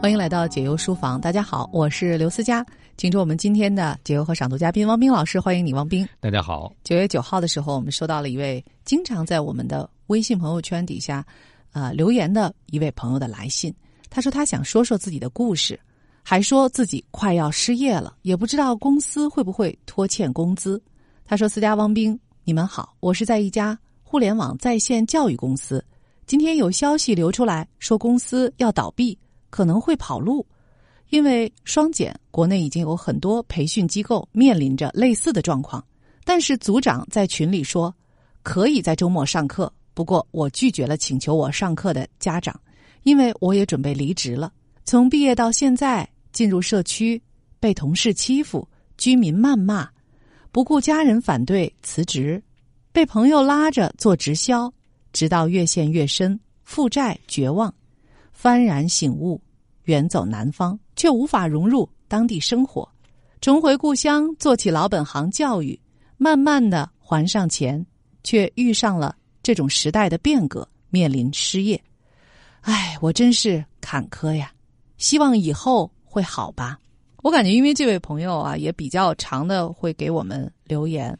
[0.00, 2.64] 欢迎来到解忧书房，大家好，我是刘思佳，
[2.96, 6.08] 请出我们今天的解忧和赏读嘉宾汪冰老师，欢迎你，汪冰。
[6.20, 11.22] 大家好，九月九号的时候，我们收到了一位经常在我们的微信朋友圈底下，
[11.72, 13.74] 呃留言的一位朋友的来信。
[14.08, 15.78] 他说他想说说自己的故事，
[16.22, 20.82] 还说自己快要失业了，也不知道公司会不会拖欠工资。
[21.26, 25.84] 他说：“思佳、汪冰，你们好，我是在一家互联网在线教育公司，
[26.24, 29.16] 今天有消息流出来说公司要倒闭。”
[29.50, 30.46] 可能会跑路，
[31.10, 35.84] 因为双减，国内已经有很多培训机构面临着类似的状况。
[36.24, 37.94] 但是组长在群里说，
[38.42, 42.58] 可以在周末上课，不过我拒绝了请求我上课的家长，
[43.02, 44.52] 因为我也准备离职了。
[44.84, 47.20] 从毕业到现在，进入社区
[47.58, 49.88] 被同事欺负，居民谩骂，
[50.52, 52.40] 不顾家人反对辞职，
[52.92, 54.72] 被朋友拉着做直销，
[55.12, 57.74] 直到越陷越深，负债绝望。
[58.42, 59.38] 幡然醒悟，
[59.84, 62.88] 远走南方，却无法融入当地生活，
[63.42, 65.78] 重回故乡，做起老本行教育，
[66.16, 67.84] 慢慢的还上钱，
[68.24, 71.78] 却遇上了这种时代的变革，面临失业。
[72.62, 74.50] 唉，我真是坎坷呀！
[74.96, 76.78] 希望以后会好吧。
[77.22, 81.18] 我感觉，因为这位朋友啊，也比较长的会给我们留言，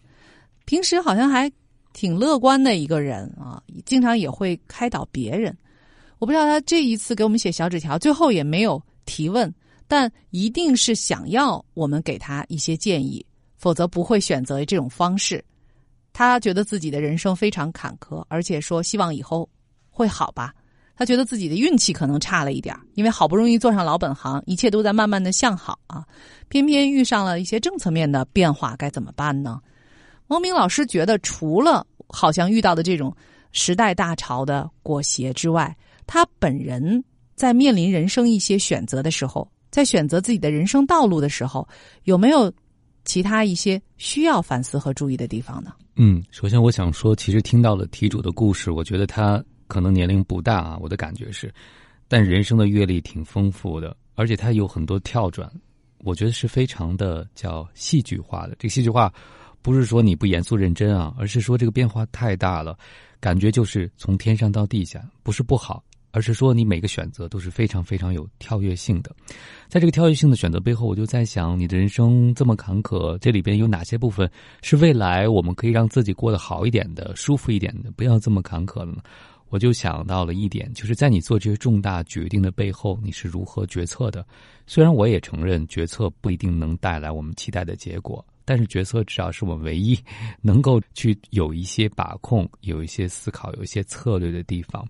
[0.64, 1.53] 平时好像还
[1.92, 5.55] 挺乐观的一个人啊，经常也会开导别人。
[6.20, 9.52] 我不知道他这一次给我们写小纸条，最后也没有提问，
[9.88, 13.24] 但一定是想要我们给他一些建议，
[13.56, 15.42] 否则不会选择这种方式。
[16.12, 19.48] 他觉得自己的人生非常坎坷，而且说希望以后
[19.88, 20.54] 会好吧。
[20.94, 26.04] 他觉得自己的运气可能差了一点，因为好不容易做上老本行，一切都在慢慢的向好啊，
[26.50, 29.58] 偏偏遇上了一些政策面的变化，该怎么办呢？
[30.26, 33.16] 汪明老师觉得，除了好像遇到的这种
[33.52, 35.74] 时代大潮的裹挟之外，
[36.12, 37.05] 他本人
[37.36, 41.66] 在面临人生一些选择的时候，在选择自己的人生道路的时候，
[42.03, 42.53] 有没有
[43.05, 45.72] 其他一些需要反思和注意的地方呢？
[45.94, 51.54] 嗯，首先我想说，其实听到了题主的故事，我觉得他可能年龄不大啊，我的感觉是，
[52.09, 55.48] 但人生的阅历挺丰富的，而且他有很多跳转，
[55.98, 58.56] 我觉得是非常的叫戏剧化的。
[58.59, 59.12] 这戏剧化
[59.62, 62.77] 不是说你不严肃认真啊，而是说这个变化太大了，
[63.21, 65.84] 感觉就是从天上到地下，不是不好。
[66.10, 69.15] 而是说，你每个选择都是非常非常有跳跃性的。
[69.69, 74.31] 在这个跳跃性的选择背后，我就在想，你的人生这么坎坷，这里边有哪些部分
[74.62, 79.03] 是未来我们可以让自己过得好一点的、舒服一点的，不要这么坎坷了呢？
[79.48, 84.25] 我就想到了一点，就是在你做这些重大决定的背后，你是如何决策的。
[84.65, 88.25] 虽然我也承认，决策不一定能带来我们期待的结果。
[88.50, 89.97] 但是决策至少是我们唯一
[90.43, 94.84] 能够去有一些把控、有一些思考、有一些策略的地方。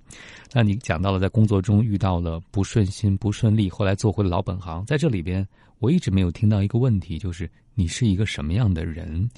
[0.50, 4.82] 那你讲到了在工作中遇到了不顺心、不顺利，后来做回了老本行。
[4.86, 5.46] 在这里边，
[5.78, 9.28] 我一直没有听到一个问题，就是你是一个什么样的人？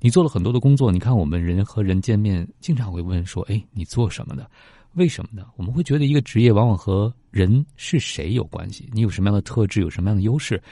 [0.00, 4.50] 你做了很多的工作，你看我们人和人见面，经常会问说：“哎，你做什么的？
[4.94, 10.62] 为什么呢？”我们会觉得一个职业往往和人是谁有关系，你有什么样的特质，有什么样的优势。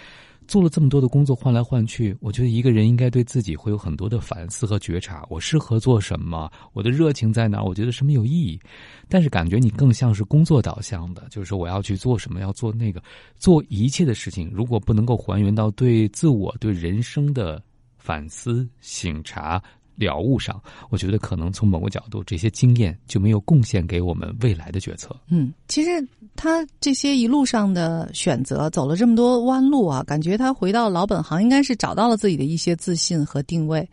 [0.46, 5.24] 做了这么多的工作，换来换去，我觉得一个人应该对自己会有很多的反思和觉察。
[5.28, 6.50] 我适合做什么？
[6.72, 7.62] 我的热情在哪？
[7.62, 8.60] 我觉得什么有意义？
[9.08, 13.02] 但是感觉你更像是工作导向的，就是说我要去做什么，要做那个，
[13.36, 17.62] 做一切的事情，如果不能够还原到对自我、对人生的
[17.96, 19.62] 反思、醒察。
[19.96, 20.60] 了悟上，
[20.90, 25.14] 我觉得可能从某个角度，这些经验就没有贡献给我们未来的决策。
[25.28, 25.90] 嗯，其实
[26.36, 33.88] 他这些一路上的选择，走了这么多弯路啊，感觉他回到老本行，应该是找到了自己的一些自信和定位。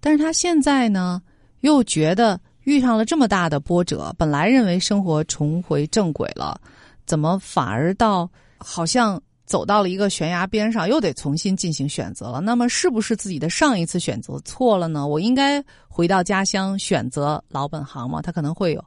[0.00, 1.20] 但是他现在呢，
[1.60, 6.60] 又觉得遇上了这么大的波折，本来认为生活重回正轨了，
[7.06, 9.20] 怎么反而到好像？
[9.50, 12.40] 走到了一个悬崖边上，又得重新进行选择了。
[12.40, 15.04] 那么，是不是自己的上一次选择错了呢？
[15.04, 18.22] 我应该回到家乡选择老本行吗？
[18.22, 18.84] 他可能会有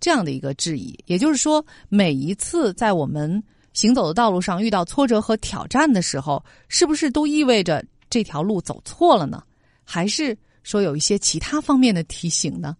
[0.00, 0.98] 这样的一个质疑。
[1.04, 3.42] 也就是说，每一次在我们
[3.74, 9.42] 行走的道路上遇到挫折和挑战的时候，是不是都意味着这条路走错了呢？
[9.84, 12.74] 还是说有一些其他方面的提醒呢？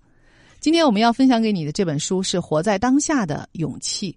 [0.58, 4.10] 今天我们要分享给你的这本书是《活在当下的勇气》，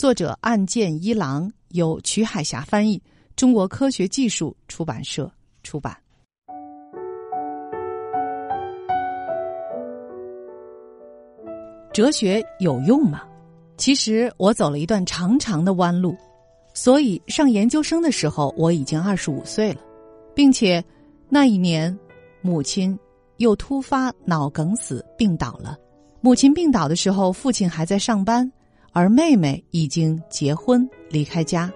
[0.00, 1.52] 作者岸见一郎。
[1.72, 3.02] 由曲海霞翻译，
[3.36, 5.30] 中国科学技术出版社
[5.62, 5.94] 出版。
[11.92, 13.20] 哲学有用吗？
[13.76, 16.16] 其实我走了一段长长的弯路，
[16.72, 19.82] 所以上研究生的时候我已经二十五岁了，
[20.34, 20.82] 并且
[21.28, 21.94] 那一年
[22.40, 22.98] 母亲
[23.36, 25.76] 又突发脑梗死病倒了。
[26.22, 28.50] 母亲病倒的时候，父亲还在上班。
[28.92, 31.70] 而妹妹已经结婚离开家，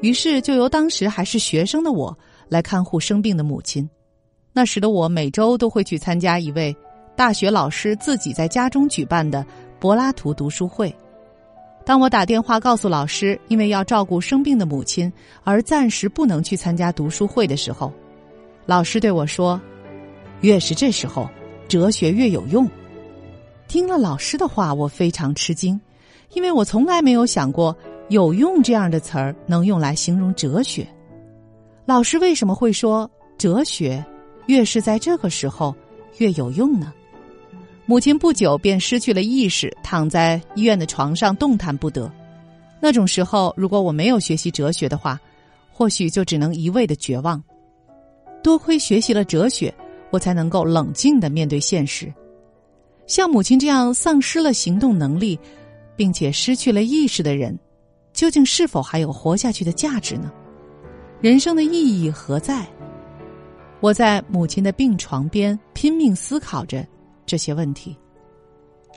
[0.00, 2.16] 于是就由当时还是学生的我
[2.48, 3.88] 来看护生病的母亲。
[4.52, 6.76] 那时的我每周都会去参加一位
[7.16, 9.44] 大学老师自己在家中举办的
[9.78, 10.94] 柏拉图读书会。
[11.84, 15.10] 当我打电话告诉老师，因为要照顾生病的母亲
[15.42, 17.90] 而暂时不能去参加读书会的时候，
[18.66, 19.58] 老师对我说
[20.42, 21.30] ：“越是这时候，
[21.66, 22.68] 哲学越有用。”
[23.68, 25.80] 听了老师的话，我非常吃惊，
[26.32, 27.76] 因为我从来没有想过
[28.10, 30.86] “有用”这样的词儿能用来形容哲学。
[31.84, 34.04] 老师为什么会说哲学
[34.46, 35.74] 越是在这个时候
[36.18, 36.92] 越有用呢？
[37.86, 42.10] 母亲不久便失去了意识，躺在医院的床上动弹不得。
[42.80, 45.18] 那种时候，如果我没有学习哲学的话，
[45.72, 47.42] 或许就只能一味的绝望。
[48.42, 49.74] 多亏学习了哲学，
[50.10, 52.12] 我才能够冷静的面对现实。
[53.06, 55.38] 像母亲这样丧失了行动能力，
[55.98, 57.58] 并且失去了意识的人，
[58.12, 60.32] 究竟是否还有活下去的价值呢？
[61.20, 62.64] 人生的意义何在？
[63.80, 66.86] 我在母亲的病床边拼命思考着。
[67.26, 67.94] 这些问题。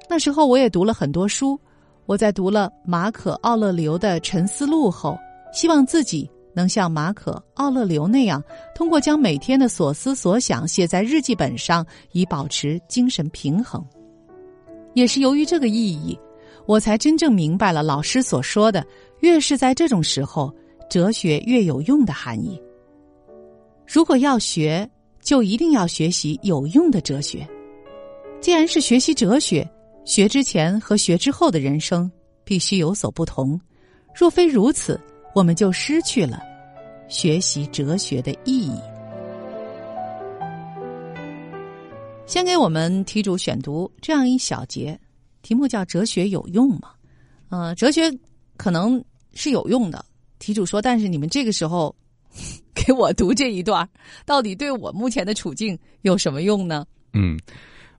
[0.07, 1.59] 那时候我也读了很多书，
[2.05, 5.17] 我在读了马可·奥勒留的《沉思录》后，
[5.51, 8.41] 希望自己能像马可·奥勒留那样，
[8.73, 13.85] 通过将每天的所思所想写在日记本上，以保持精神平衡。
[14.93, 16.17] 也是由于这个意义，
[16.71, 18.81] 我才真正明白了老师所说的
[19.19, 20.49] “越是在这种时候，
[20.89, 22.57] 哲学越有用”的含义。
[23.85, 24.89] 如果要学，
[25.21, 27.45] 就一定要学习有用的哲学。
[28.39, 29.69] 既然是学习哲学，
[30.05, 32.09] 学之前和学之后的人生
[32.45, 33.59] 必须有所不同。
[34.15, 34.97] 若非如此，
[35.35, 36.41] 我们就失去了
[37.09, 38.79] 学习哲学的意义。
[42.25, 44.97] 先给我们题主选读这样一小节，
[45.41, 46.91] 题目叫“哲学有用吗？”
[47.49, 48.11] 呃，哲学
[48.57, 49.03] 可能
[49.33, 50.03] 是有用的。
[50.39, 51.95] 题主说：“但是你们这个时候
[52.73, 53.87] 给我读这一段，
[54.25, 57.39] 到底对我目前的处境有什么用呢？”嗯。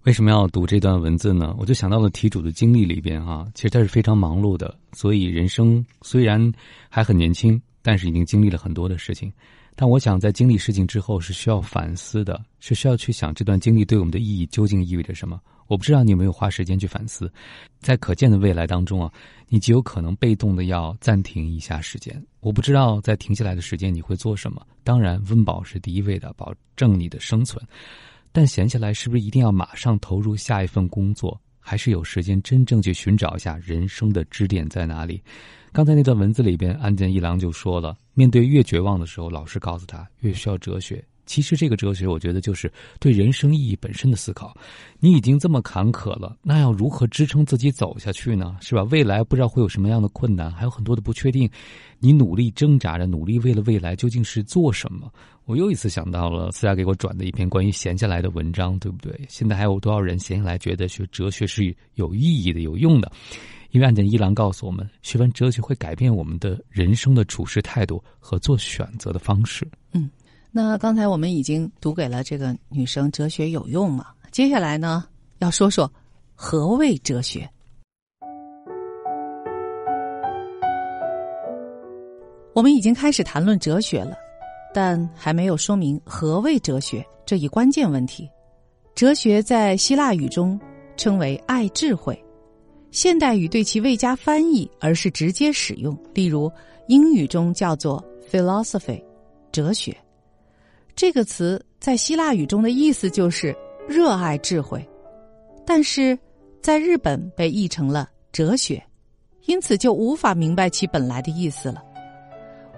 [0.04, 1.54] 为什么要读这段文字呢？
[1.56, 6.52] 我就想到了题主的经历里边哈，其实他是非常忙碌的，所以人生 虽然
[6.88, 9.32] 还很年轻，但是已经经历了很多的事情。
[9.76, 15.40] 但我想在经历事情之后是需要反思的，是需要去想这段经历对我们的意义究竟意味着什么。
[15.66, 17.32] 我不知道你有没有花时间去反思，
[17.80, 19.12] 在可见的未来当中啊，
[19.48, 22.22] 你极有可能被动的要暂停一下时间。
[22.40, 24.66] 我不知道在停下来的时间你会做什么。
[24.84, 27.64] 当然，温饱是第一位的，保证你的生存。
[28.32, 31.40] 但闲下来是不是一定要马上投入下一份工作？
[31.64, 35.22] 还是有时间真正去寻找一下人生的支点在哪里？
[35.70, 41.02] 刚才那段文字里边，安见一郎就说了：面对越绝望的时候，老师告诉他，越需要哲学。
[41.24, 44.56] 其实这个哲学，我觉得就是对人生意义本身的思考。
[44.98, 48.56] 你已经这么坎坷了，那要如何支撑自己走下去呢？
[48.60, 48.82] 是吧？
[48.84, 51.48] 未来不知道会有什么样的困难，还有很多的不确定。
[51.98, 55.10] 你努力挣扎着，努力为了未来，究竟是做什么？
[55.44, 59.20] 我又一次想到了思佳给我转的一篇关于闲下来的文章，对不对？
[59.28, 63.10] 现在还有多少人闲下来觉得学哲学是有意义的、有用的？
[63.70, 69.66] 因为案件一郎告诉我们，学完哲学会改变我们的人生的处事态度和做选择的方式。
[69.92, 70.10] 嗯。
[70.54, 74.08] 那刚才我们已经读给了这个女生，哲学有用吗？
[74.30, 75.02] 接下来呢，
[75.38, 75.90] 要说说
[76.34, 77.48] 何谓哲学。
[82.54, 84.14] 我们已经开始谈论哲学了，
[84.74, 88.28] 但还没有说明何谓哲学这一关键问题。
[88.94, 90.60] 哲学在希腊语中
[90.98, 92.22] 称为“爱智慧”，
[92.92, 95.96] 现代语对其未加翻译，而是直接使用。
[96.12, 96.52] 例如，
[96.88, 99.02] 英语中叫做 “philosophy”，
[99.50, 99.96] 哲学。
[100.94, 103.56] 这个词在希腊语中的意思就是
[103.88, 104.86] 热爱智慧，
[105.66, 106.16] 但是
[106.60, 108.82] 在日本被译成了哲学，
[109.46, 111.82] 因此就无法明白其本来的意思了。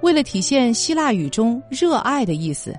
[0.01, 2.75] 为了体现希腊语中热爱的意思，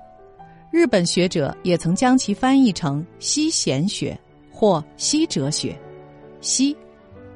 [0.71, 4.17] 日本学者也曾将其翻译成西贤学
[4.51, 5.77] 或西哲学，
[6.41, 6.75] 西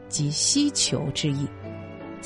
[0.07, 1.47] 即希求之意。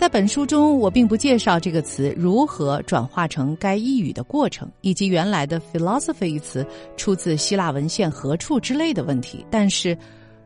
[0.04, 6.68] 在本书中，我并不介绍这个词如何转化成该意语的过程，以及原来的 philosophy 一词
[6.98, 9.46] 出自希腊文献何处之类的问题。
[9.50, 9.98] 但是，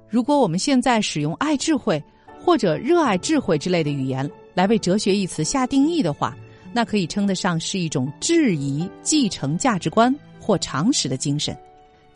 [0.07, 1.99] 如果我们现在使用“爱智慧”
[2.39, 6.37] 或者“热爱智慧”之类的语言来为“哲学”一词下定义的话，
[6.71, 11.57] 那可以称得上是一种质疑继承价值观或常识的精神。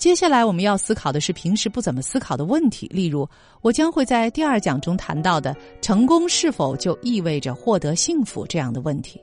[0.02, 3.30] 接下来我们要思考的是平时不怎么思考的问题，例如
[3.62, 9.22] 我将会在第二讲中谈到的“成功是否就意味着获得幸福”这样的问题。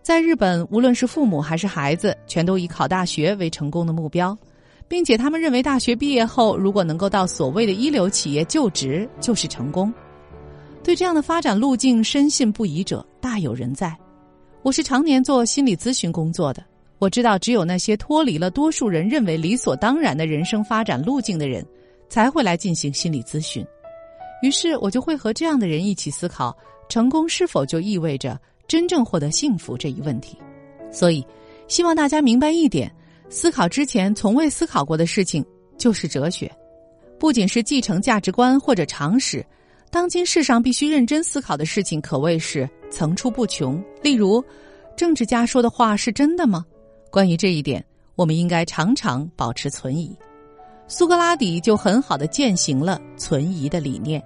[0.00, 4.34] 在日本，无论是父母还是孩子，全都以考大学为成功的目标，
[4.88, 9.92] 并且他们认为大学毕业后如果能够到所谓的一流企业就职就是成功。
[10.82, 13.94] 对这样的发展路径深信不疑者大有人在。
[14.62, 16.64] 我是常年做心理咨询工作的，
[17.04, 21.62] 我知道只有那些脱离了多数人认为理所当然的人生发展路径的人，
[22.08, 23.62] 才会来进行心理咨询。
[24.42, 26.56] 于是我就会和这样的人一起思考：
[26.88, 30.38] 成功是否就意味着真正获得幸福这一问题？
[30.90, 31.22] 所以，
[31.68, 32.90] 希望大家明白一点：
[33.28, 35.44] 思考之前从未思考过的事情
[35.76, 36.50] 就是哲学，
[37.18, 39.44] 不仅是继承价值观或者常识。
[39.90, 43.78] 当今世上必须认真思考的事情可谓是层出不穷。
[44.02, 44.42] 例如，
[44.96, 46.64] 政治家说的话是真的吗？
[47.14, 47.84] 关于这一点，
[48.16, 50.12] 我们应该常常保持存疑。
[50.88, 54.20] 苏格拉底就很好的践行了存疑的理念。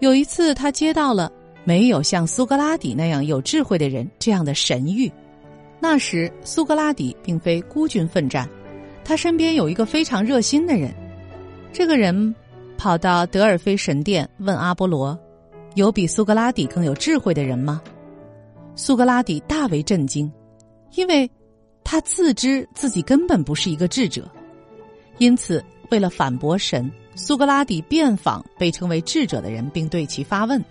[0.00, 1.32] 有一次，他接到了
[1.64, 5.10] 没有像苏格拉底那样有智慧的人这样的神谕。
[5.80, 8.46] 那时，苏格拉底并非孤军奋战，
[9.02, 10.94] 他身边有一个非常热心的人。
[11.72, 12.34] 这个人。
[12.76, 15.18] 跑到德尔菲神殿问阿波罗
[15.76, 17.82] ：“有比苏格拉底更有智慧的人吗？”
[18.74, 20.32] 苏格拉底大为震惊，
[20.94, 21.30] 因为
[21.90, 24.30] 他自知自己根本不是一个智者。
[25.18, 30.64] 因此，为了反驳神，苏格拉底遍访被称为智者的人，并对其发问。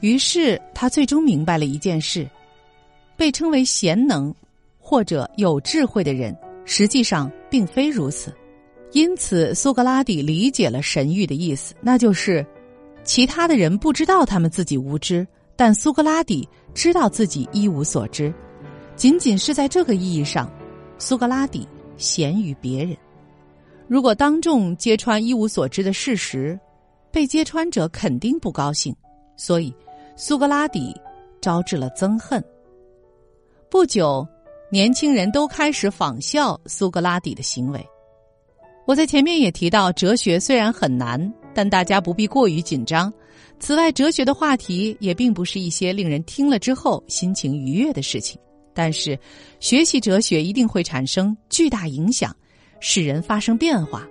[0.00, 2.28] 于是，他最终明白了一件事：
[3.16, 4.34] 被称为贤能
[4.80, 8.34] 或者有智慧的人，实际上并非如此。
[8.90, 12.44] 因此，苏格拉底理解了神谕的意思，那就是，
[13.04, 18.34] 其他的人不知道他们自己无知，但苏格拉底知道自己一无所知。
[19.00, 20.52] 仅仅是在这个意义上，
[20.98, 21.66] 苏格拉底
[21.96, 22.94] 贤于别人。
[23.88, 26.60] 如果当众揭穿一无所知的事实，
[27.10, 28.94] 被揭穿者肯定不高兴，
[29.38, 29.74] 所以
[30.16, 30.94] 苏格拉底
[31.40, 32.44] 招致了憎恨。
[33.70, 34.28] 不久，
[34.70, 37.82] 年轻人都开始仿效苏格拉底的行为。
[38.86, 43.10] 我在前面也提到，哲学虽然很难，但大家不必过于紧张。
[43.60, 48.38] 此外，哲学的话题也并不是一些令人听了之后心情愉悦的事情。
[48.72, 49.18] 但是，
[49.58, 52.34] 学习哲学一定会产生巨大影响，
[52.80, 54.06] 使人发生变化。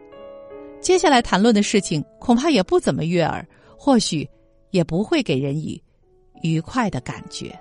[0.82, 3.46] 接下来谈论的事情恐怕也不怎么悦耳，
[3.78, 4.28] 或许
[4.72, 5.82] 也不会给人以
[6.42, 7.58] 愉快的感觉。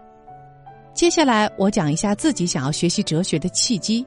[0.95, 4.05] 接下来，我讲一下自己想要学习哲学的契机，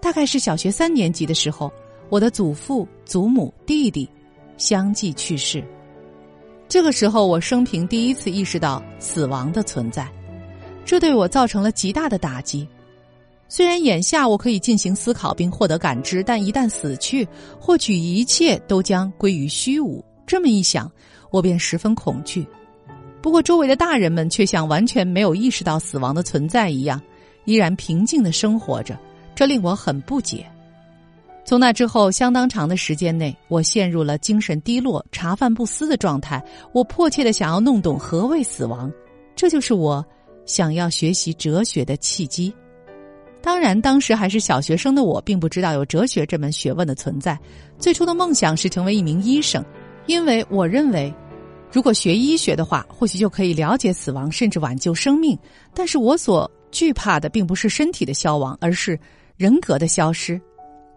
[0.00, 1.72] 大概是小学三年级的时候。
[2.10, 4.08] 我的祖父、祖母、弟弟
[4.58, 5.64] 相继去世，
[6.68, 10.06] 这个时候我生平第一次意识到死亡的存在，
[10.84, 12.66] 这对我造成了极大的打击。
[13.48, 17.26] 虽然眼下我可以进行思考并获得感知，但一旦死去，
[17.60, 20.04] 或许一切都将归于虚无。
[20.26, 20.90] 这么一想，
[21.30, 22.46] 我便十分恐惧。
[23.20, 27.00] 不过周围的大人们却像完全没有意识到死亡的存在一样，
[27.44, 28.98] 依然平静的生活着，
[29.34, 30.44] 这令我很不解。
[31.44, 36.42] 从那之后，相当长的时间内，我陷入了精神低落、茶饭不思的状态。
[36.72, 38.90] 我迫切的想要弄懂何谓死亡，
[39.36, 40.04] 这就是我
[40.46, 42.54] 想要学习哲学的契机。
[43.40, 47.38] 当然，当时还是小学生的我，并不知道有哲学这门学问的存在。
[47.78, 49.62] 最初的梦想是成为一名医生，
[50.06, 51.12] 因为我认为，
[51.70, 55.38] 如果学医学的话，或许就可以了解死亡，甚至挽救生命。
[55.74, 58.98] 但是我所惧怕的，并不是身体的消亡，而是
[59.36, 60.40] 人格的消失。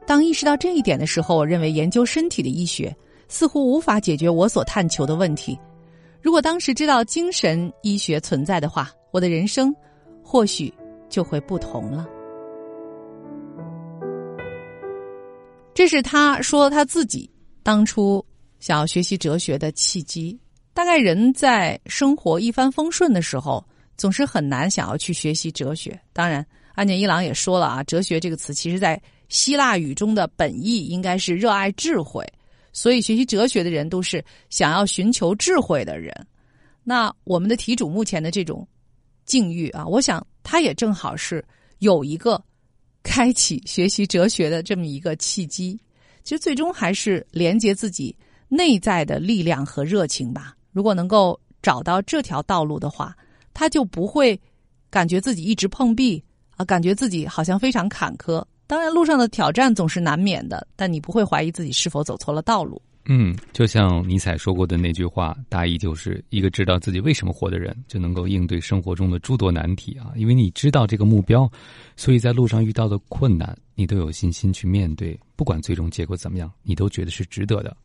[0.06, 2.96] 当意识到这一点的时候，我认为研究身体的医学
[3.28, 5.60] 似乎无法解决我所探求的问题。
[6.22, 9.74] 如果当时知道精神医学存在的话，我的人生
[10.24, 10.74] 或许
[11.10, 12.08] 就会不同了。
[15.74, 17.30] 这是他说他自己
[17.64, 18.24] 当初
[18.60, 20.40] 想要学习哲学的契机。
[20.74, 23.64] 大概人在生活一帆风顺的时候，
[23.98, 26.00] 总是很难想要去学习哲学。
[26.14, 26.46] 当然，
[26.76, 29.02] 安田一郎也说了啊，哲学这个词其实在。
[29.30, 32.26] 希腊语中的本意应该是热爱智慧，
[32.72, 36.16] 所以学习哲学的人都是想要寻求智慧的人。
[36.82, 38.66] 那我们的题主目前的这种
[39.28, 41.46] 境遇啊，我想他也正好是
[41.78, 42.44] 有一个
[43.04, 45.80] 开启学习哲学的这么一个契机。
[46.24, 48.14] 其实最终还是连接自己
[48.50, 50.56] 内在的力量和热情吧。
[50.72, 53.16] 如果能够找到这条道路的话，
[53.54, 54.40] 他就不会
[54.90, 56.24] 感觉自己一直碰壁
[56.56, 58.44] 啊，感觉自己好像非常坎坷。
[58.68, 62.82] 当然，路上的挑战总是难免的，但你不会怀疑自己是否走错了道路。
[63.10, 70.12] 嗯，就像尼采说过的那句话，大意就是一个知道自己为什么活的人，就能够应对生活中的诸多难题啊！
[70.18, 71.50] 因为你知道这个目标，
[71.96, 77.76] 所以在路上遇到的困难，你都有信心去面对，不管最终结果怎么样，你都觉得是值得的。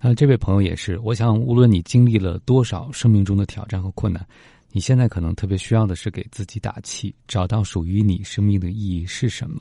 [0.00, 4.26] 那这位朋友也是，我想，无论你经历了多少生命中的挑战和困难，
[4.72, 9.60] 你现在可能特别需要的是给自己打气，找到属于你生命的意义是什么。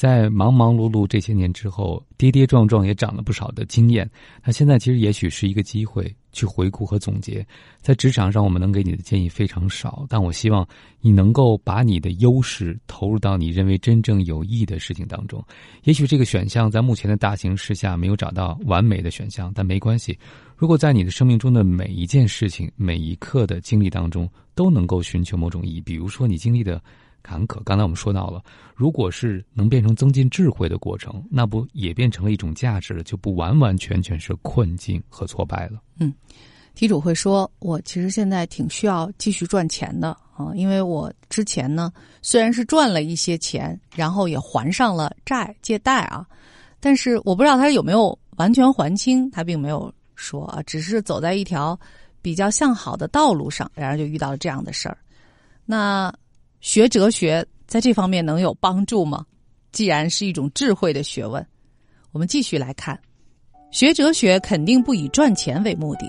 [0.00, 4.10] 在忙忙碌碌这些年之后，跌跌撞撞也长了不少的经验。
[4.42, 7.46] 那现在其实也许是一个机会，去回顾和总结。
[7.82, 10.66] 在职场上，我们能给你的建议非常少，但我希望
[11.02, 15.44] 你能够把你的优势投入到你认为真正有益的事情当中。
[15.84, 20.18] 也许这个选项在目前的大形势下没有找到完美的选项，但没关系。
[20.56, 26.82] 如果在你的生命中的每一件事情、每一刻的经历当中都能够寻求某种意义，比如说你经历的。
[27.22, 28.42] 坎坷，刚才我们说到了，
[28.74, 33.02] 如果是能变成增进智慧的过程，那不也变成了一种价值了？
[33.02, 35.80] 就不完完全全是困境和挫败了。
[35.98, 36.12] 嗯，
[36.74, 46.26] 题主会说，我其实现在挺需要继续赚钱的啊，因为我之前呢虽然是赚了一些钱，然后也还上了债借贷啊，
[46.80, 51.78] 但是我不知道他有没有完全还清，他并没有说啊，只是走在一条
[52.22, 54.96] 比较向好的道路上，然而就遇到了这样的事儿，
[55.66, 56.12] 那。
[56.60, 59.24] 学哲学在这方面能有帮助吗？
[59.72, 61.44] 既然是一种智慧的学问，
[62.12, 63.00] 我们继续来看。
[63.70, 66.06] 学哲学肯定不以赚钱为目的。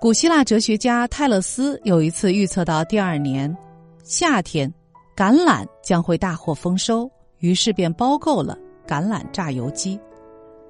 [0.00, 3.54] 古希腊哲学家泰勒斯有一次预测到第二年
[4.04, 4.72] 夏天
[5.16, 8.56] 橄榄将会大获丰收，于是便包购了
[8.86, 9.98] 橄榄榨油机。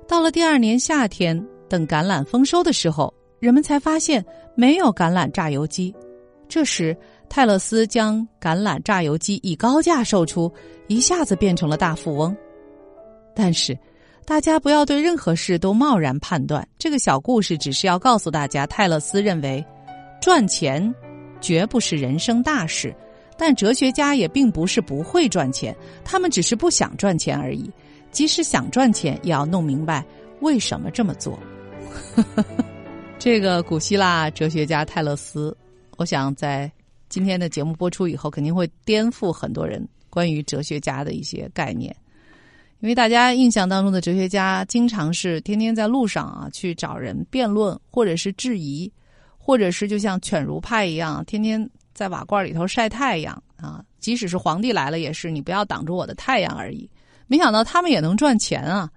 [0.08, 4.24] 到了第二年夏天，等橄榄丰收的时候，人们才发现
[4.54, 5.94] 没有橄榄榨油机。
[6.48, 6.96] 这时。
[7.30, 10.52] 泰勒斯将橄榄榨油机以高价售出，
[10.88, 12.36] 一下子变成了大富翁。
[13.36, 13.78] 但是，
[14.26, 16.66] 大家不要对任何事都贸然判断。
[16.76, 19.64] 这个小故事只是要告诉大家，泰勒斯认为，
[20.20, 20.92] 赚钱
[21.40, 22.92] 绝不是人生大事。
[23.38, 27.70] 但哲学家也并不是不会赚钱，他们只是不想赚钱而已。
[28.10, 30.04] 即使想赚钱，也要弄明白
[30.40, 31.38] 为什么这么做。
[33.20, 35.56] 这个古希腊哲学家泰勒斯，
[35.96, 36.68] 我想在。
[37.10, 41.94] 今天的节目播出以后，肯定会颠覆很多人关于哲学家的一些概念，
[42.78, 48.90] 因为大家印象当中的哲学家，经常是天天在路上啊去找人辩论，或者是质疑，
[49.36, 53.84] 或者是就像犬儒派一样，天天在瓦罐里头晒太阳啊。
[53.98, 56.88] 即使是皇帝来了，也是你不要挡住我的太阳而已。
[57.26, 58.90] 没想到他们也能赚钱啊！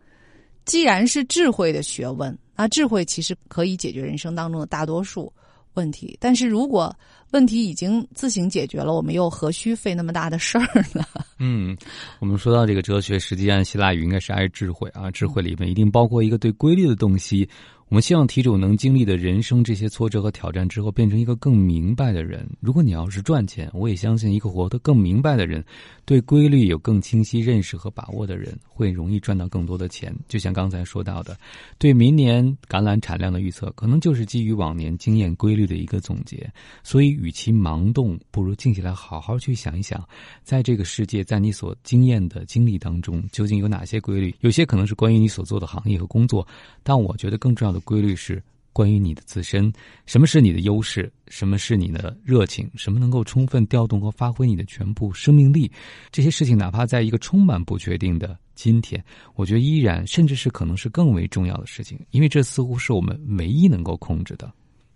[0.63, 5.31] 既然是智慧的学问，那智慧其实可以解决人生当中的大多数
[5.73, 6.95] 问题，但是如果
[7.31, 11.03] 问题已经自行解决了，我们又何须费那么大的事儿呢？
[11.39, 11.75] 嗯，
[12.19, 17.47] 我们说到这个哲学，实际上希腊语应该是爱智慧啊，智慧里面一定包括一个对规律的洞悉。
[17.93, 22.43] 我们希望题主能经历的人生这些挫折和挑战之后，变成一个更明白的人。
[22.59, 25.63] 如果你要是赚钱，我也相信一个活得更明白的人，
[26.03, 30.11] 对规律有更清晰认识和把握的人，会容易赚到更多的钱。
[30.27, 31.37] 就像刚才说到的，
[31.77, 36.51] 对明年橄榄产量的预测，可能就是基于往年经验规律的一个总结。
[36.81, 40.03] 所以，与其盲动，不如静下来好好去想一想，
[40.41, 44.33] 在这个世界，在你所经验的经历当中，究竟有哪些规律？
[44.39, 46.47] 有些可能是关于你所做的行业和工作，
[46.81, 47.82] 但我觉得更重要的。
[47.83, 48.41] 规律是
[48.71, 49.71] 关于你的自身，
[50.07, 55.71] 什么是你的优势，什么是你的热情，什么能够充分调动和发挥你的全部生命力，
[56.11, 59.03] 这些事情哪怕在一个充满不确定的今天，
[59.35, 64.51] 我觉得依然甚至是可能是更为重要的事情，因为这似乎是我们唯一能够控制的。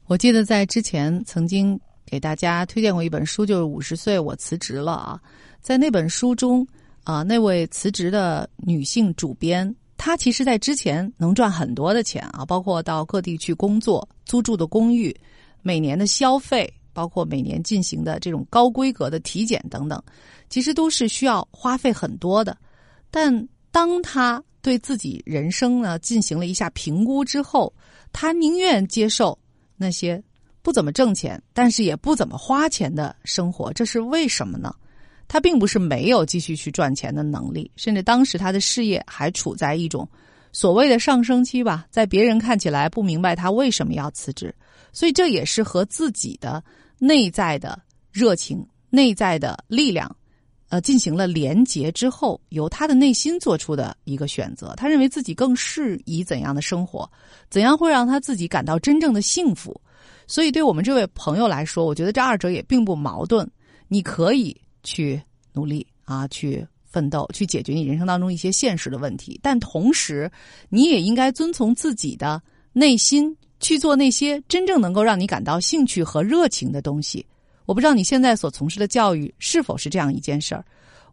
[0.08, 5.22] 我记得在之前曾经给大家推荐过一本书，就是《五十岁我辞职了》啊，
[5.62, 6.66] 在那本书中
[7.04, 9.76] 啊，那位辞职的女性主编。
[9.98, 15.16] 他其实，在之前能赚很多的钱啊，包括到各地去工作、租住的公寓、
[15.62, 20.02] 每年的消费，包括每年进行的这种高规格的体检等等，
[20.50, 22.56] 其实都是需要花费很多的。
[23.10, 27.74] 但当他对自己人生呢进行了一下评估之后，
[28.14, 29.38] 他宁愿接受
[29.76, 30.24] 那些
[30.62, 33.74] 不怎么挣钱，但是也不怎么花钱的生活。
[33.74, 34.74] 这是为什么呢？
[35.28, 40.08] 他并不是没有继续去赚钱的能力，甚至当时他的事业还处在一种
[40.54, 44.54] 所谓的上升期吧，在别人看起来不明白他为什么要辞职，
[44.92, 46.64] 所以这也是和自己的
[46.98, 47.80] 内在的
[48.12, 50.16] 热情、内在的力量，
[50.70, 54.74] 呃，进行了连结之后，由他的内心做出的一个选择。
[54.78, 57.08] 他认为自己更适宜怎样的生活，
[57.50, 59.80] 怎样会让他自己感到真正的幸福。
[60.26, 63.50] 所以，对我们这位朋友来说，我觉得这二者也并不矛盾，
[63.88, 64.56] 你可以。
[64.88, 65.22] 去
[65.52, 69.38] 努力啊，去奋斗，去解决你人生当中一些现实的问题。
[69.44, 70.32] 但同时，
[70.70, 77.26] 你也应该遵从自己的内心，去做那些真正能够让你感到兴趣和热情的东西。
[77.66, 80.64] 我不知道你现在所从事的教育是否是这样一件事儿。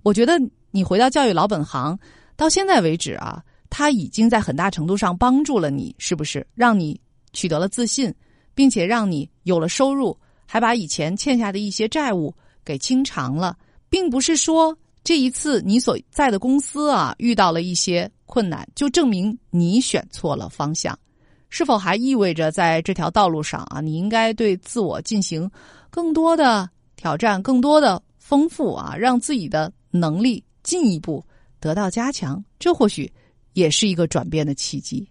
[0.04, 0.38] 我觉得
[0.70, 1.98] 你回到教育老本行，
[2.36, 6.46] 到现在为止啊，他已经在很大程度上帮助了你，是不是？
[6.54, 7.00] 让你
[7.32, 8.14] 取得了自信，
[8.54, 12.32] 并且让你有了收入，还把以前欠下的一些债务
[12.64, 13.56] 给清偿了。
[13.94, 20.98] 并不是说这一次你所在的公司啊遇到了一些困难，就证明你选错了方向。
[21.48, 25.48] 是否还意味着在这条道路上啊，你应该对自我进行
[25.90, 31.24] 更多的挑战，更多的丰富啊，让自己的能力进一步
[31.60, 32.44] 得到加强？
[32.58, 33.08] 这或许
[33.52, 35.08] 也是一个转变的契机。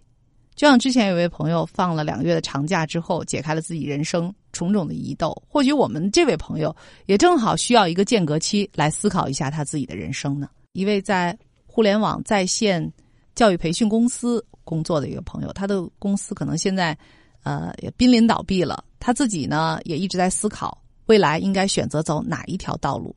[0.54, 6.74] 就像之前有位朋友放了两个月的长假之后，解开了自己人生种种的疑窦，或许我们这位朋友
[7.06, 10.48] 也正好需要一个间隔期来思考一下他自己的人生呢。
[10.72, 11.36] 一位在
[11.66, 12.92] 互联网在线
[13.34, 14.44] 教育培训公司。
[14.66, 16.96] 工作的一个朋友，他的公司可能现在，
[17.42, 18.82] 呃，也濒临倒闭了。
[18.98, 23.14] 他自己呢，也一直在思考未来应该选择走哪一条道路。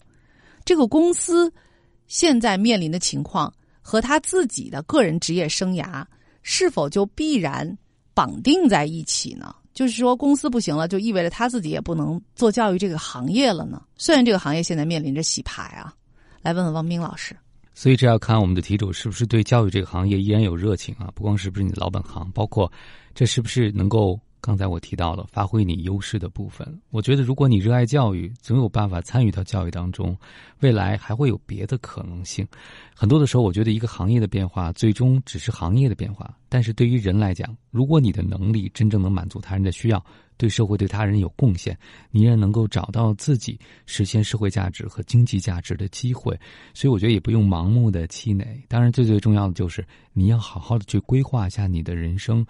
[0.66, 1.50] 这个公司
[2.08, 3.50] 现在面临的情况
[3.82, 6.04] 和他自己的个人职业生涯
[6.50, 7.78] 是否就必然
[8.14, 9.54] 绑定在一起呢？
[9.74, 13.82] 就是说，公司不行了，就意味着他自己也不能做教育这个行业了呢？
[13.98, 15.94] 虽然这个行业现在面临着洗牌啊，
[16.42, 17.36] 来问问汪冰老师。
[17.74, 21.12] 所以这要看我们的题主是不是对教育这个行业依然有热情啊？
[21.14, 22.72] 不光是不是你的老本行，包括
[23.14, 26.80] 这是不是能够刚才我提到了发挥你优势的部分。
[26.90, 30.18] 我觉得如果你热爱教育，总有办法参与到教育当中，
[30.60, 32.48] 未来还会有别的可能性。
[32.96, 40.04] 很多的时候，我觉得一个行业的变化最终只是行业的变化，但是对于人来讲，如果你的能力真正能满足他人的需要。
[40.40, 41.76] 对社会、对他人有贡献，
[42.12, 46.40] 你依然能够找到自己实现社会价值和经济价值的机会，
[46.76, 48.46] 所以我觉得也不用盲目的气馁。
[48.68, 52.46] 当然，最最重要的就是你要好好的去规划一下你的人生。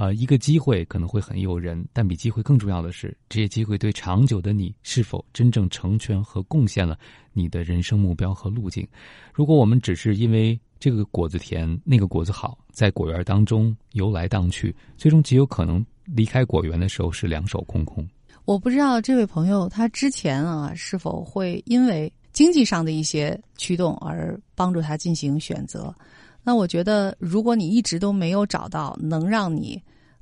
[0.00, 6.98] 啊，一个机会可能会很诱人，但比机会更重要的是，这些机会对长久的你是否真正成全和贡献了
[7.34, 8.88] 你的人生目标和路径。
[9.34, 15.84] 如果我们只是因为这个果子甜，那个果子好，在果园当中游来荡去，最终极有可能。
[16.06, 18.08] 离开果园的时候是两手空空。
[18.46, 25.94] 我不知道这位朋友他之前啊是否会因为经济上的一些驱动而帮助他进行选择。
[26.42, 29.80] 那我觉得，如果你一直都没有找到能让你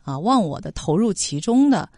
[0.08, 1.88] 啊忘我的投入其中的，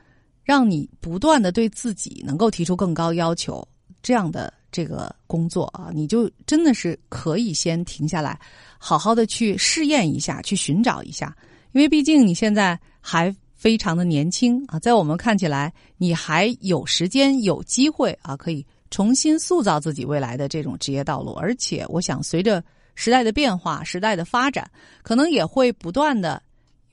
[0.42, 3.66] 让你不断的对自己能够提出更高要求
[4.02, 8.38] 这样的这个工作啊，你就真的是可以先停下来，
[8.78, 11.36] 好好的去试验一下，去寻找一下，
[11.72, 13.34] 因为毕竟你现在还。
[13.60, 21.32] 非常的年轻啊，在我们看起来，你还有时间、有机会啊，可以重新塑造自己未来的这种职业道路。
[21.32, 24.66] 而且，我想随着时代的变化、时代的发展，
[25.02, 26.42] 可能也会不断的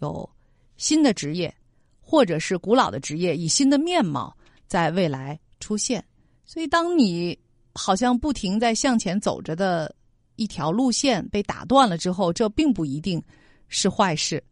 [0.01, 0.30] 有
[0.77, 1.53] 新的职业，
[1.99, 4.35] 或者是古老的职业以新的面貌
[4.67, 6.03] 在未来出现。
[6.45, 7.37] 所以，当你
[7.73, 9.93] 好像不停在向前走着的
[10.37, 13.21] 一条路线被打断了之后，这并不一定
[13.67, 14.43] 是坏事，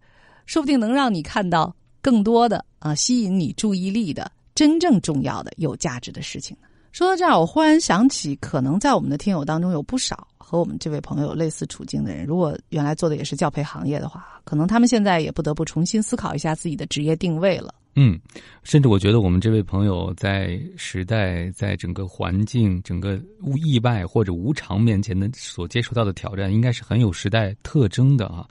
[0.46, 1.76] 说不定能让你看到。
[2.02, 6.68] 更多的啊，吸引你注意力的真正重要的、有价值的事情呢。
[6.96, 12.26] 说到这儿，我忽然想起，可能在我们的听友当中有不少和我们这位朋友类似处境的人。
[12.26, 17.76] 如果原来做的也是教培行业的话，可能他们现在也不得不重新思考一下自己的职业定位了。
[17.96, 18.18] 嗯，
[18.64, 23.22] 甚至我觉得我们这位朋友在时代、在整个环境、整个
[23.58, 28.48] 意外或者无常面前的所接触到的挑战，应该是很有时代特征的啊。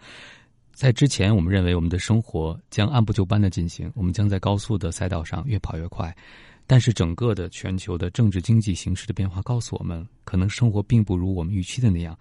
[0.74, 6.14] 在之前，我们认为我们的生活将按部就班的进行，我们将在高速的赛道上越跑越快。
[6.66, 12.18] 但是，整个的全球的政治经济形势的变化告诉我们，可能生活并不如我们预期的那样。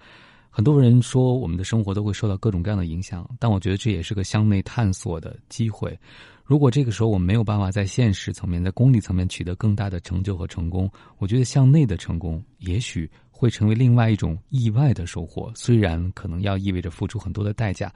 [0.50, 5.98] 很多人说，我们的生活都会受到各种各样的影响，但我觉得这也是个向内探索的机会。
[6.44, 13.10] 如果这个时候我们没有办法在现实层面、在功利层面取得更大的成就和成功，我觉得向内的成功也许。
[13.36, 17.94] 会成为另外一种意外的收获，虽然可能要意味着付出很多的代价，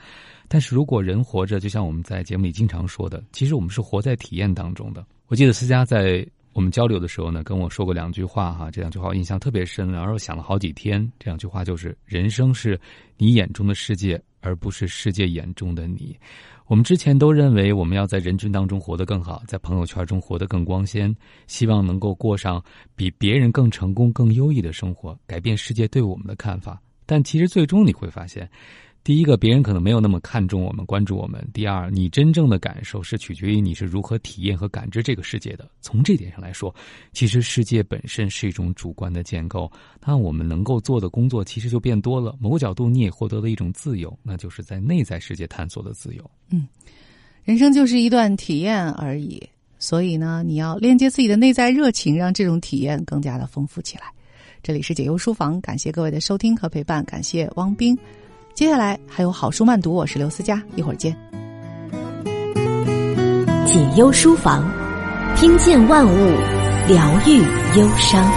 [0.49, 5.05] 但是如果人活着，就像我们在节目里经常说的，其实我们是活在体验当中的。
[5.27, 10.99] 我记得思佳在我们交流的时候呢，跟我说过两句话哈，这两句话我印象特别深，然后想了好几天。
[11.19, 12.81] 这两句话就是：人生是
[13.15, 16.17] 你眼中的世界，而不是世界眼中的你。
[16.65, 21.15] 我们之前都认为我们要在人群当中活得更好，在朋友圈中活得更光鲜，
[21.45, 22.59] 希望能够过上
[22.95, 26.81] 比别人更成功、更优异的生活，改变世界对我们的看法。
[27.05, 28.49] 但其实最终你会发现。
[29.07, 35.65] 第一个，别人可能没有那么看重我们、关注我们；第二，你真正的感受是取决于你是如何体验和感知这个世界的。
[35.79, 36.75] 从这点上来说，
[37.13, 39.71] 其实世界本身是一种主观的建构。
[40.05, 42.35] 那我们能够做的工作其实就变多了。
[42.37, 46.29] 某个角度，你也获得了一种自由，那就是在内在世界探索的自由。
[46.49, 46.67] 嗯，
[47.45, 49.41] 人生就是一段体验而已，
[49.79, 54.03] 所以呢，你要链接自己的内在热情，让这种体验更加的丰富起来。
[54.61, 57.97] 这里是解忧书房，感谢各位的收听和陪伴，感谢汪冰。
[58.57, 61.15] 接下来还有好书慢读我是刘思佳一会儿见。
[63.67, 64.67] 解忧书房
[65.35, 66.17] 听见万物
[66.87, 67.37] 疗愈
[67.77, 68.27] 忧伤。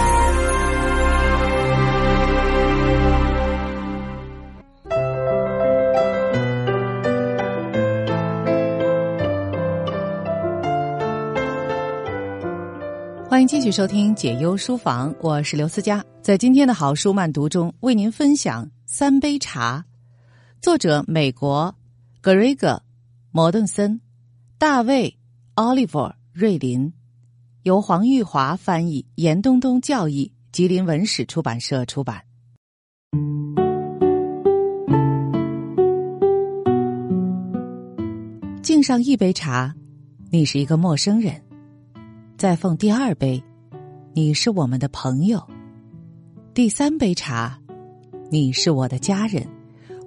[13.27, 19.83] 欢迎继续收听解忧书房我是刘思佳在今天的好书慢读中为您分享三杯茶。
[20.61, 21.75] 作者美国
[22.21, 22.69] 格瑞格·
[23.31, 23.99] 摩顿森，
[24.59, 25.09] 大卫·
[25.55, 25.99] 奥利弗·
[26.35, 26.93] 瑞林，
[27.63, 32.23] 由黄玉华翻译，严冬冬教译，吉林文史出版社出版。
[38.63, 39.75] 敬上一杯茶，
[40.31, 41.43] 你是一个陌生人。
[42.37, 43.43] 再奉第二杯，
[44.13, 45.41] 你是我们的朋友；
[46.53, 47.59] 第三杯茶，
[48.31, 49.49] 你是我的家人，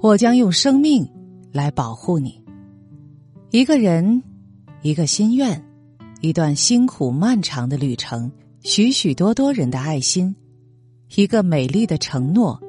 [0.04, 1.08] 我将用生命
[1.54, 2.44] 来保护你。
[3.52, 4.22] 一个人，
[4.82, 5.63] 一个心愿，
[6.20, 8.30] 一段辛苦漫长的旅程，
[8.63, 10.36] 许许多多人的爱心，
[11.16, 12.62] 一个美丽的承诺，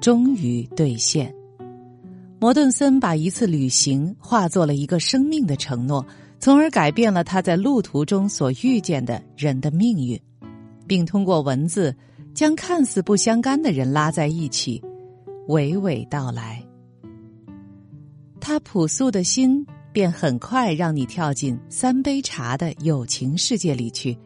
[0.00, 1.30] 终于兑现。
[2.40, 6.02] 摩顿森把一次旅行化作了一个生命的承诺。
[6.38, 10.18] 从而改变了他在路途中所遇见的人的命运，
[10.86, 11.94] 并通过文字
[12.32, 14.82] 将看似不相干的人拉在一起，
[15.48, 16.64] 娓娓道来。
[18.40, 24.16] 他朴素的心便很快让你跳进三杯茶的友情世界里去，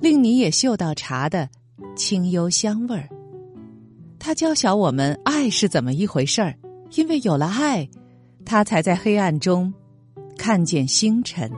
[0.00, 1.48] 令你也嗅到茶的
[1.96, 3.08] 清幽香味儿。
[4.18, 6.56] 他教晓我们爱是怎么一回事儿，
[6.94, 7.86] 因为有了爱，
[8.44, 9.72] 他才在黑暗中。
[10.36, 11.48] 看见星辰，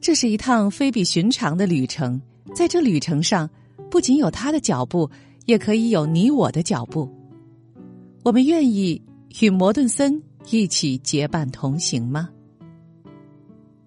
[0.00, 2.20] 这是一趟非比寻常的旅程。
[2.52, 3.48] 在这旅程上，
[3.88, 5.08] 不仅有他的脚步，
[5.46, 7.08] 也可以有你我的脚步。
[8.24, 9.00] 我们愿意
[9.40, 12.28] 与摩顿森一起结伴同行吗？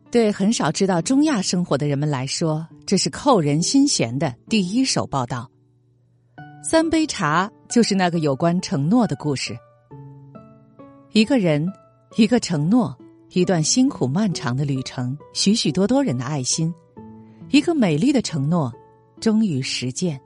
[0.10, 5.50] 对很少知道中亚生活的人们来说，这是扣人心弦的第一手报道。
[6.64, 9.56] 三杯茶就是那个有关承诺的故事。
[11.12, 11.72] 一个人。
[12.16, 12.96] 一个承诺，
[13.32, 16.72] 一段辛苦漫长的旅程，许许多多人的爱心，
[17.50, 18.72] 一个美丽的承诺，
[19.20, 20.22] 终于实践。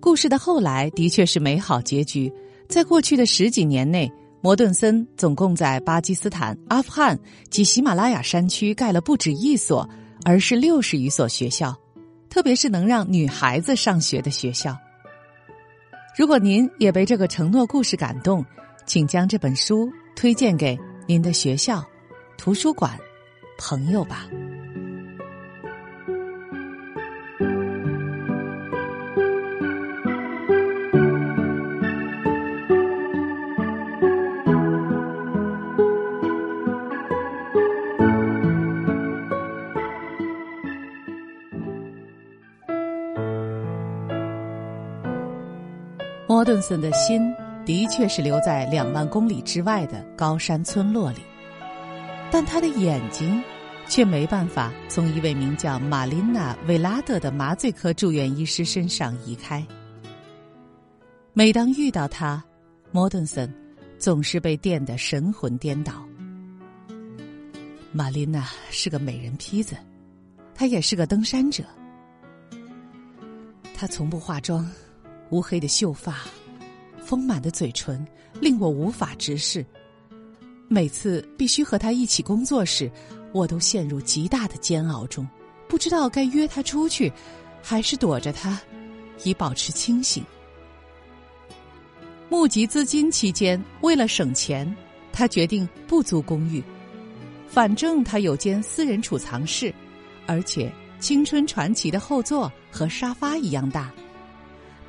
[0.00, 2.32] 故事的后来的确是美好结局。
[2.70, 7.18] 在过去的十几年内，摩顿森总共在巴基斯坦、阿富汗
[7.50, 9.86] 及喜马拉雅山区盖了不止一所，
[10.24, 11.76] 而是六十余所学校，
[12.30, 14.78] 特别是能让女孩子上学的学校。
[16.16, 18.44] 如果您也被这个承诺故事感动，
[18.86, 19.90] 请将这本书。
[20.16, 21.82] 推荐给您的学校、
[22.36, 22.98] 图书馆、
[23.56, 24.28] 朋友吧。
[46.50, 47.32] 顿森的心。
[47.64, 51.20] 的确是留在两万公里之外的高山村落里，
[52.28, 53.40] 但他的眼睛
[53.86, 59.64] 却没办法从一位名叫玛琳娜·维拉德的麻醉科住院医师身上移开。
[61.32, 62.42] 每当遇到他，
[62.90, 63.48] 莫顿森
[63.96, 66.04] 总是被电得神魂颠倒。
[67.92, 69.76] 玛琳娜是个美人坯子，
[70.52, 71.62] 她也是个登山者。
[73.72, 74.68] 她从不化妆，
[75.28, 76.16] 乌黑的秀发。
[77.10, 78.06] 丰满的嘴唇
[78.40, 79.66] 令我无法直视。
[80.68, 82.88] 每次必须和他一起工作时，
[83.32, 85.26] 我都陷入极大的煎熬中，
[85.68, 87.12] 不知道该约他出去，
[87.60, 88.60] 还是躲着他，
[89.24, 90.24] 以保持清醒。
[92.28, 94.72] 募集资金期间，为了省钱，
[95.12, 96.62] 他决定不租公寓。
[97.48, 99.74] 反正他有间私人储藏室，
[100.28, 100.68] 而且
[101.02, 103.92] 《青春传奇》的后座和沙发一样大。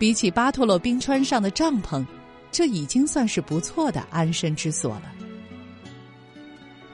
[0.02, 2.04] 比起巴托洛冰川上的帐篷，
[2.52, 5.04] 这已经算是不错的安身之所了。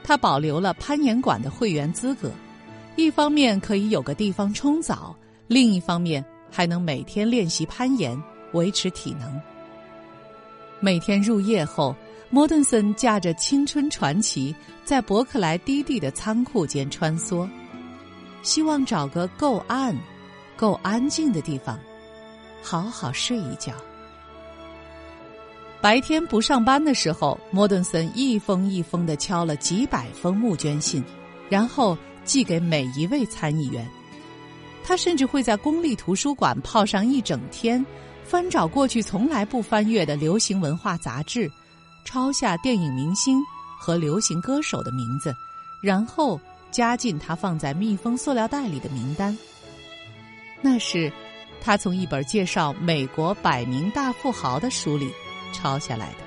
[0.04, 2.30] 他保留了攀岩馆的会员资格，
[2.96, 5.16] 一方面可以有个地方冲澡，
[5.46, 9.40] 另一方面还能每天练习攀岩，维持体能。
[10.78, 11.96] 每天入夜后，
[12.28, 17.48] 莫顿森驾着青春传奇在伯克莱低地的仓库间穿梭，
[18.42, 19.96] 希望找个够暗、
[20.58, 21.78] 够安静的地方。
[22.62, 23.72] 好好睡一觉。
[25.80, 31.04] 白天不上班的时候，莫顿森一封一封的敲了几百封募捐信，
[31.48, 33.88] 然后寄给每一位参议员。
[34.84, 37.84] 他甚至会在公立图书馆泡上一整天，
[38.24, 41.48] 翻找过去从来不翻阅的流行文化杂志，
[42.04, 43.40] 抄下电影明星
[43.78, 45.32] 和流行歌手的名字，
[45.80, 46.40] 然后
[46.72, 49.36] 加进他放在密封塑料袋里的名单。
[50.60, 51.12] 那是。
[51.60, 55.12] 他从一本介绍美国百名大富豪的书里
[55.52, 56.18] 抄下来的。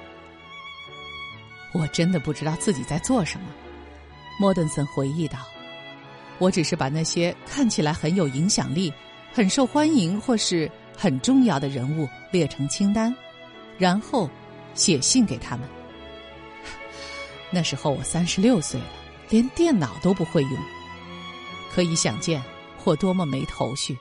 [1.74, 3.48] 我真的不知道自己在做什么，
[4.40, 5.40] 莫顿森回忆道。
[6.38, 8.92] 我只是把那些看起来很有影响力、
[9.32, 13.16] 很受欢迎或是很重要的人物列成清单，
[13.78, 14.30] 然后
[14.74, 15.70] 写信给他们。
[17.52, 18.88] 那时候我三十六岁了，
[19.30, 20.54] 连电脑都不会用，
[21.72, 22.42] 可以想见
[22.84, 23.98] 我多么没头绪。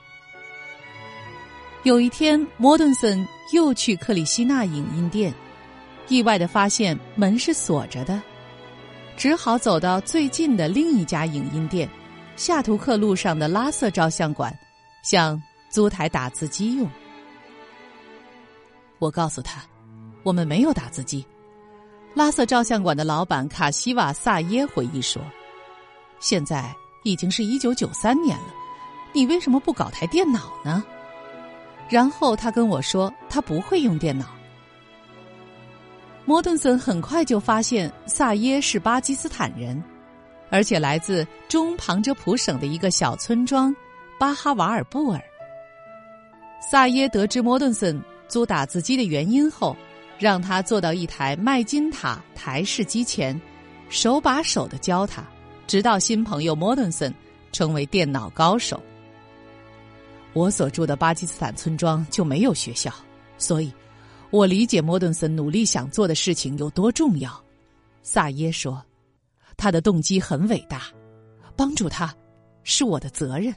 [1.83, 5.33] 有一天，摩顿森又去克里希纳影音店，
[6.09, 8.21] 意外的发现门是锁着的，
[9.17, 11.89] 只好走到最近的另一家影音店——
[12.37, 14.55] 夏图克路上的拉瑟照相馆，
[15.01, 15.41] 想
[15.71, 16.87] 租台打字机用。
[18.99, 19.63] 我告诉他，
[20.21, 21.25] 我们没有打字机。
[22.13, 25.19] 拉瑟照相馆的老板卡西瓦萨耶回忆说
[26.21, 26.71] ：“现在
[27.03, 28.53] 已经是一九九三年了，
[29.13, 30.83] 你为什么不搞台电脑呢？”
[31.91, 34.27] 然后他跟我说，他不会用电脑。
[36.23, 39.83] 摩顿森很快就发现萨耶是巴基斯坦人，
[40.49, 43.75] 而且来自中旁遮普省的一个小村庄
[44.17, 45.21] 巴哈瓦尔布尔。
[46.71, 49.75] 萨耶得知摩顿森租打字机的原因后，
[50.17, 53.39] 让他坐到一台麦金塔台式机前，
[53.89, 55.21] 手把手的教他，
[55.67, 57.13] 直到新朋友摩顿森
[57.51, 58.81] 成为电脑高手。
[60.33, 62.89] 我所住的巴基斯坦村庄就没有学校，
[63.37, 63.69] 所以，
[64.29, 67.29] 我理解莫顿森努力想做的事情有多重要。
[68.01, 68.81] 萨耶说
[69.57, 70.83] ：“他的动机很伟大，
[71.55, 72.15] 帮助他
[72.63, 73.53] 是我的责任。”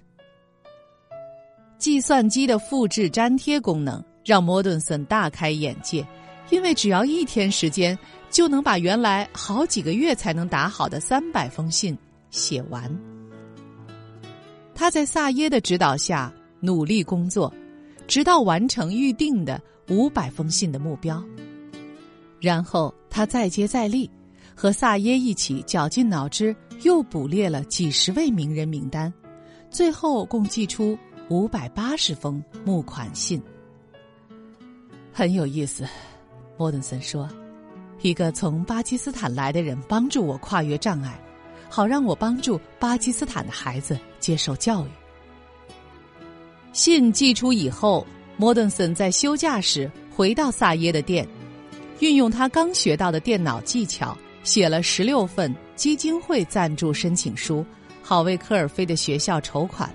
[1.79, 6.05] 计算机的复制粘贴功能让莫顿森大开眼界，
[6.51, 7.97] 因为只要一天时间
[8.31, 11.97] 就能把原来好几个月才能打好的三百封信
[12.31, 12.91] 写完。
[14.75, 16.33] 他在萨耶的指导下。
[16.65, 17.53] 努力工作，
[18.07, 21.23] 直到完成预定的五百封信的目标。
[22.41, 24.11] 然后他再接再厉，
[24.55, 29.13] 和萨耶一起绞尽脑汁，又捕猎了几十位名人名单，
[29.71, 30.97] 最后共寄出
[31.29, 33.43] 五百八十封募款信。
[35.13, 35.87] 很有意思，
[36.57, 37.29] 莫顿森说
[38.01, 41.21] ：“一个从巴基斯坦来的人帮助我跨越障碍，
[41.69, 44.89] 好让我帮助巴基斯坦的孩子接受教育。”
[46.75, 48.05] 信寄出以后，
[48.37, 51.27] 莫顿森在休假时回到萨耶的店，
[52.01, 57.65] 运用他刚学到的电脑技巧，写了十六份基金会赞助申请书，
[58.03, 59.89] 好为科尔菲的学校筹款。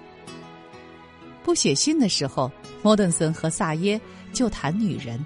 [1.43, 2.49] 不写信的时候，
[2.81, 3.99] 莫顿森和萨耶
[4.31, 5.23] 就谈女人。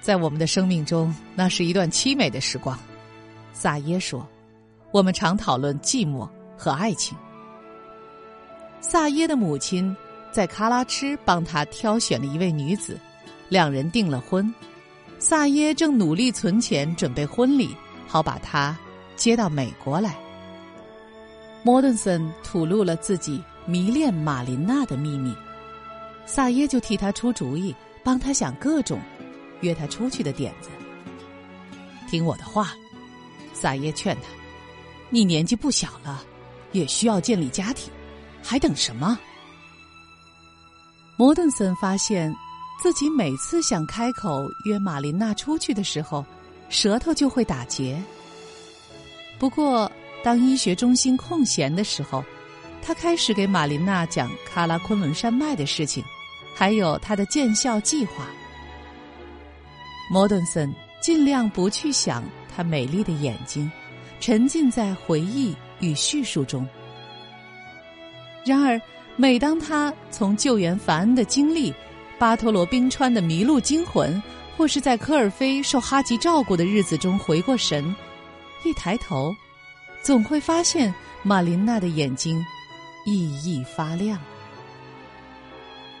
[0.00, 2.78] 在我们的生命中，那是一段凄美的时光。
[3.52, 4.26] 萨耶说
[4.92, 7.14] ：“我们常讨论寂寞和爱情。”
[8.80, 9.94] 萨耶的母亲
[10.32, 12.98] 在喀拉吃帮他挑选了一位女子，
[13.48, 14.52] 两人订了婚。
[15.18, 18.76] 萨耶正努力存钱准备婚礼，好把她
[19.16, 20.16] 接到美国来。
[21.62, 25.34] 莫顿森吐露了自己迷恋玛琳娜的秘密，
[26.24, 28.98] 萨耶就替他出主意，帮他想各种
[29.60, 30.70] 约她出去的点子。
[32.08, 32.72] 听我的话，
[33.52, 34.22] 萨耶劝他
[35.10, 36.24] ：“你年纪不小了，
[36.72, 37.92] 也需要建立家庭。”
[38.42, 39.18] 还等什么？
[41.16, 42.34] 摩顿森发现
[42.82, 46.24] 自己每次想开口约玛琳娜出去的时候，
[46.68, 48.02] 舌头就会打结。
[49.38, 49.90] 不过，
[50.24, 52.24] 当医学中心空闲的时候，
[52.82, 56.02] 他开始给玛琳娜讲喀拉昆仑山脉的事情，
[56.54, 58.26] 还有他的建校计划。
[60.10, 62.24] 摩顿森尽量不去想
[62.54, 63.70] 她美丽的眼睛，
[64.20, 66.66] 沉浸在回忆与叙述中。
[68.44, 68.80] 然而，
[69.16, 71.72] 每当他从救援凡恩的经历、
[72.18, 74.20] 巴托罗冰川的迷路惊魂，
[74.56, 77.94] 或是在科尔菲受哈吉照顾的日子中回过神，
[78.64, 79.34] 一抬头，
[80.02, 82.44] 总会发现玛琳娜的眼睛
[83.06, 84.18] 熠熠发亮。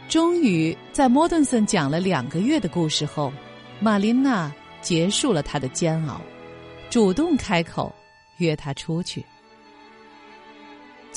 [0.08, 3.32] 终于，在莫顿森讲了两个月的故事后，
[3.78, 6.20] 玛琳娜结束了她的煎熬，
[6.88, 7.94] 主动开口
[8.38, 9.24] 约他出去。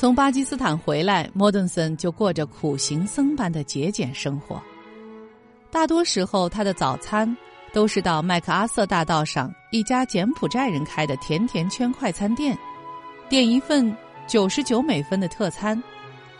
[0.03, 4.61] 从巴基斯坦回来，莫顿森就过着苦行僧般的节俭生活。
[5.71, 7.37] 大多时候，他的早餐
[7.71, 12.53] 都是到麦克阿瑟大道上一家柬埔寨人开的甜甜圈快餐店，
[13.29, 13.95] 点一份
[14.27, 15.81] 九十九美分的特餐，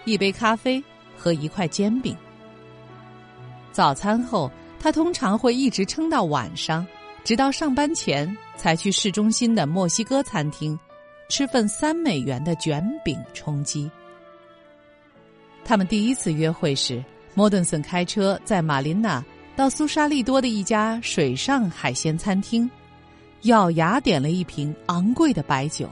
[0.04, 0.84] 一杯咖啡
[1.16, 2.14] 和一块煎饼。
[3.72, 6.86] 早餐后，他通常会一直撑到晚上，
[7.24, 10.78] 直到上班前才去市中心的墨西哥餐厅。
[11.30, 13.90] 吃份三美元的卷饼充饥。
[15.66, 17.04] 他们第一次约会时，
[17.34, 19.24] 莫顿森开车在马琳娜
[19.56, 22.70] 到苏沙利多的一家水上海鲜餐厅，
[23.44, 25.90] 咬牙点了一瓶昂贵的白酒。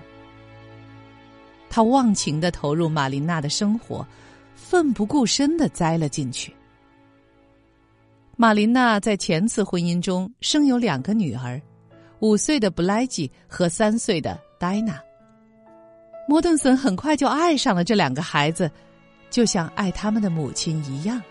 [1.69, 4.05] 他忘情的投入玛琳娜的生活，
[4.55, 6.53] 奋不顾身的栽了进去。
[8.35, 11.61] 玛琳娜在前次婚姻中生有两个女儿，
[12.19, 14.99] 五岁的布莱吉和三岁的戴娜。
[16.31, 18.71] 摩顿森很快就爱上了这两个孩子，
[19.29, 21.21] 就像爱他们的母亲一样。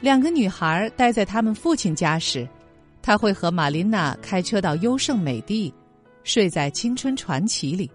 [0.00, 2.48] 两个女孩待在他们父亲家时，
[3.00, 5.72] 他会和玛琳娜开车到优胜美地，
[6.24, 7.88] 睡在青春传奇里。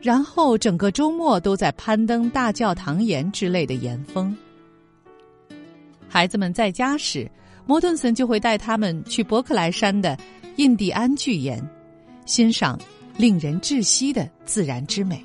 [0.00, 4.34] 然后整个周末都在攀登大教堂岩之类的岩峰。
[6.08, 7.30] 孩子们在家时，
[7.66, 10.18] 摩顿森就会带他们去伯克莱山的
[10.56, 11.62] 印第安巨岩，
[12.24, 12.80] 欣赏
[13.16, 15.24] 令人窒息的自然之美，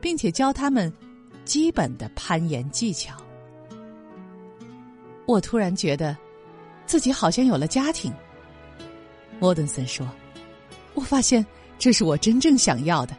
[0.00, 0.92] 并且教他们
[1.44, 3.14] 基本的攀岩技巧。
[5.26, 6.16] 我突然觉得，
[6.86, 8.12] 自己好像有了家庭。
[9.38, 10.06] 摩顿森说
[10.94, 11.44] ：“我发现
[11.78, 13.16] 这是我真正想要的。”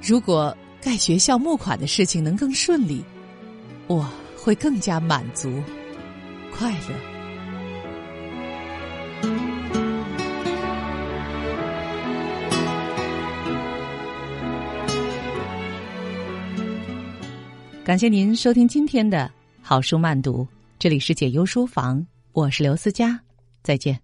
[0.00, 3.04] 如果盖学校募款的事情能更顺利，
[3.88, 5.60] 我会更加满足、
[6.52, 6.94] 快乐。
[17.88, 19.32] 感谢您收听今天的
[19.62, 20.46] 好书慢读，
[20.78, 23.18] 这里是解忧书房，我是刘思佳，
[23.62, 23.98] 再见。